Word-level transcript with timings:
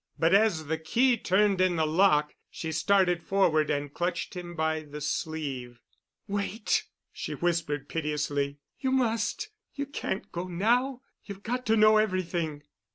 But 0.17 0.33
as 0.33 0.65
the 0.65 0.79
key 0.79 1.15
turned 1.15 1.61
in 1.61 1.75
the 1.75 1.85
lock, 1.85 2.33
she 2.49 2.71
started 2.71 3.21
forward 3.21 3.69
and 3.69 3.93
clutched 3.93 4.33
him 4.35 4.55
by 4.55 4.79
the 4.81 4.99
sleeve. 4.99 5.79
"Wait," 6.27 6.85
she 7.13 7.33
whispered 7.33 7.87
piteously. 7.87 8.57
"You 8.79 8.91
must. 8.93 9.49
You 9.75 9.85
can't 9.85 10.31
go 10.31 10.47
now. 10.47 11.01
You've 11.25 11.43
got 11.43 11.67
to 11.67 11.77
know 11.77 11.97
everything." 11.97 12.63